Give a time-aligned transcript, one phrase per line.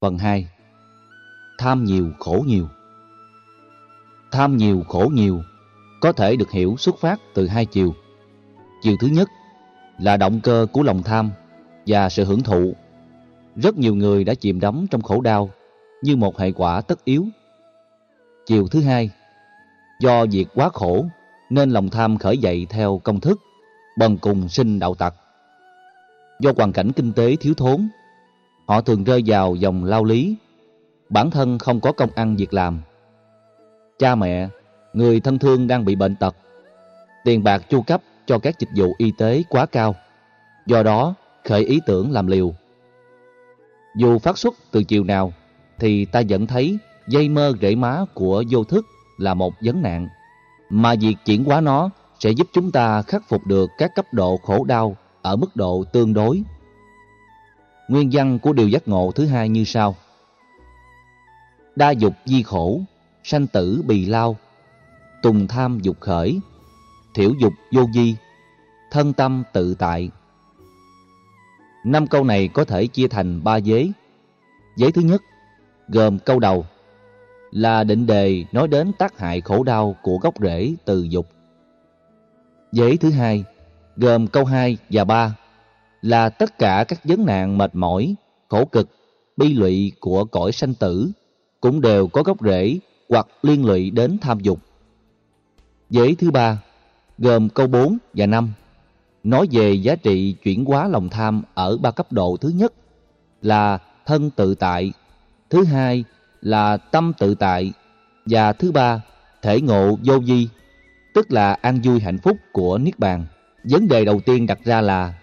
[0.00, 0.46] Phần 2
[1.58, 2.68] Tham nhiều khổ nhiều
[4.32, 5.42] Tham nhiều khổ nhiều
[6.00, 7.94] có thể được hiểu xuất phát từ hai chiều.
[8.82, 9.28] Chiều thứ nhất
[9.98, 11.30] là động cơ của lòng tham
[11.86, 12.74] và sự hưởng thụ.
[13.56, 15.50] Rất nhiều người đã chìm đắm trong khổ đau
[16.02, 17.26] như một hệ quả tất yếu.
[18.46, 19.10] Chiều thứ hai,
[20.00, 21.06] do việc quá khổ
[21.50, 23.40] nên lòng tham khởi dậy theo công thức,
[23.98, 25.14] bần cùng sinh đạo tặc.
[26.40, 27.88] Do hoàn cảnh kinh tế thiếu thốn,
[28.70, 30.36] họ thường rơi vào dòng lao lý,
[31.08, 32.80] bản thân không có công ăn việc làm.
[33.98, 34.48] Cha mẹ,
[34.92, 36.36] người thân thương đang bị bệnh tật,
[37.24, 39.94] tiền bạc chu cấp cho các dịch vụ y tế quá cao,
[40.66, 42.54] do đó khởi ý tưởng làm liều.
[43.96, 45.32] Dù phát xuất từ chiều nào,
[45.78, 48.86] thì ta vẫn thấy dây mơ rễ má của vô thức
[49.18, 50.08] là một vấn nạn,
[50.68, 54.36] mà việc chuyển hóa nó sẽ giúp chúng ta khắc phục được các cấp độ
[54.36, 56.42] khổ đau ở mức độ tương đối.
[57.90, 59.96] Nguyên văn của điều giác ngộ thứ hai như sau.
[61.76, 62.80] Đa dục di khổ,
[63.24, 64.36] sanh tử bì lao,
[65.22, 66.40] tùng tham dục khởi,
[67.14, 68.16] thiểu dục vô di,
[68.90, 70.10] thân tâm tự tại.
[71.84, 73.88] Năm câu này có thể chia thành ba vế.
[74.78, 75.22] Vế thứ nhất
[75.88, 76.66] gồm câu đầu
[77.50, 81.26] là định đề nói đến tác hại khổ đau của gốc rễ từ dục.
[82.72, 83.44] Vế thứ hai
[83.96, 85.36] gồm câu 2 và 3
[86.02, 88.14] là tất cả các vấn nạn mệt mỏi,
[88.48, 88.88] khổ cực,
[89.36, 91.10] bi lụy của cõi sanh tử
[91.60, 94.58] cũng đều có gốc rễ hoặc liên lụy đến tham dục.
[95.90, 96.62] Giới thứ ba
[97.18, 98.52] gồm câu 4 và 5
[99.24, 102.72] nói về giá trị chuyển hóa lòng tham ở ba cấp độ thứ nhất
[103.42, 104.92] là thân tự tại,
[105.50, 106.04] thứ hai
[106.40, 107.72] là tâm tự tại
[108.26, 109.00] và thứ ba
[109.42, 110.48] thể ngộ vô vi,
[111.14, 113.26] tức là an vui hạnh phúc của niết bàn.
[113.64, 115.14] Vấn đề đầu tiên đặt ra là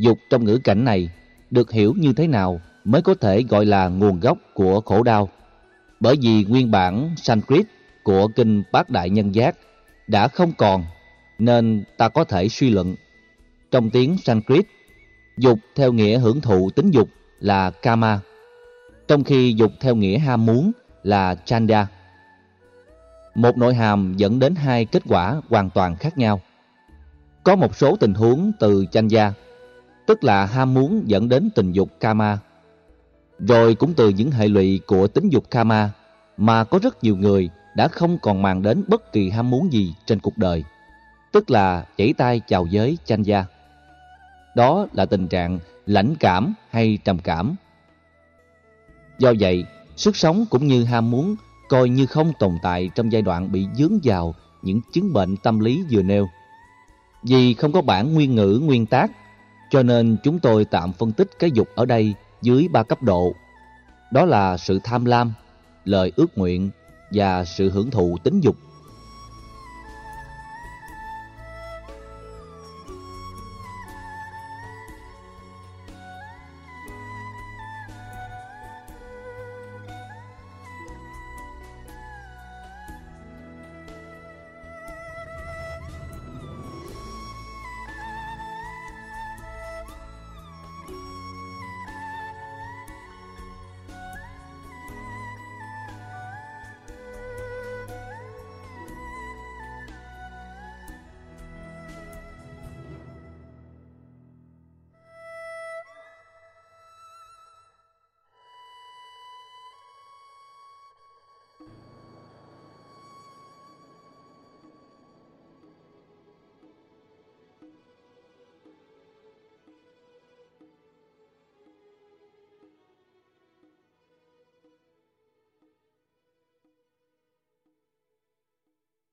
[0.00, 1.08] dục trong ngữ cảnh này
[1.50, 5.28] được hiểu như thế nào mới có thể gọi là nguồn gốc của khổ đau.
[6.00, 7.66] Bởi vì nguyên bản Sanskrit
[8.02, 9.56] của kinh Bát Đại Nhân Giác
[10.06, 10.84] đã không còn
[11.38, 12.94] nên ta có thể suy luận.
[13.70, 14.66] Trong tiếng Sanskrit,
[15.38, 17.08] dục theo nghĩa hưởng thụ tính dục
[17.40, 18.20] là kama,
[19.08, 20.72] trong khi dục theo nghĩa ham muốn
[21.02, 21.86] là chanda.
[23.34, 26.40] Một nội hàm dẫn đến hai kết quả hoàn toàn khác nhau.
[27.44, 29.32] Có một số tình huống từ chanda
[30.10, 32.38] tức là ham muốn dẫn đến tình dục kama.
[33.38, 35.90] Rồi cũng từ những hệ lụy của tính dục kama
[36.36, 39.94] mà có rất nhiều người đã không còn màng đến bất kỳ ham muốn gì
[40.06, 40.64] trên cuộc đời,
[41.32, 43.44] tức là chảy tay chào giới chanh gia.
[44.56, 47.54] Đó là tình trạng lãnh cảm hay trầm cảm.
[49.18, 49.64] Do vậy,
[49.96, 51.36] sức sống cũng như ham muốn
[51.68, 55.60] coi như không tồn tại trong giai đoạn bị dướng vào những chứng bệnh tâm
[55.60, 56.28] lý vừa nêu.
[57.22, 59.10] Vì không có bản nguyên ngữ nguyên tác,
[59.70, 63.32] cho nên chúng tôi tạm phân tích cái dục ở đây dưới ba cấp độ.
[64.12, 65.32] Đó là sự tham lam,
[65.84, 66.70] lời ước nguyện
[67.12, 68.56] và sự hưởng thụ tính dục